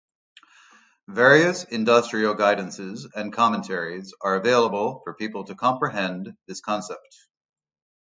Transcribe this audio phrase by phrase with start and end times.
[1.09, 7.15] Various industrial guidances and commentaries are available for people to comprehend this concept.